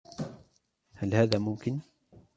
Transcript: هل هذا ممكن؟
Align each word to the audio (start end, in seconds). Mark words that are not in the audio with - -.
هل 0.93 1.15
هذا 1.15 1.39
ممكن؟ 1.39 1.79